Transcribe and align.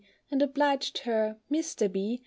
and 0.31 0.41
obliged 0.41 0.97
her 1.05 1.37
Mr. 1.51 1.87
B. 1.87 2.19